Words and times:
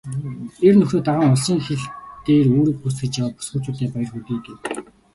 "Эр 0.69 0.75
нөхрөө 0.79 1.01
даган 1.09 1.33
улсын 1.35 1.59
хил 1.65 1.83
дээр 2.25 2.47
үүрэг 2.55 2.75
гүйцэтгэж 2.81 3.13
яваа 3.21 3.35
бүсгүйчүүддээ 3.35 3.89
баяр 3.91 4.09
хүргэе" 4.11 4.37
гэв. 4.45 4.59